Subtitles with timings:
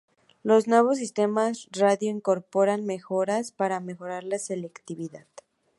[0.41, 5.27] Los nuevos sistemas radio incorporan mejoras para mejorar la selectividad.